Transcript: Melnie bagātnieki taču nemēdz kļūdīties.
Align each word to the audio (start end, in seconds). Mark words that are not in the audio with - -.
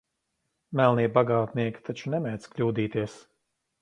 Melnie 0.79 1.11
bagātnieki 1.17 1.85
taču 1.91 2.15
nemēdz 2.15 2.49
kļūdīties. 2.55 3.19